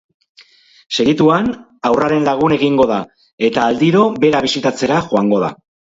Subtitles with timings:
[1.01, 1.51] Segituan
[1.89, 2.97] haurraren lagun egingo da
[3.51, 5.53] eta aldiro bera bisitatzera joango da.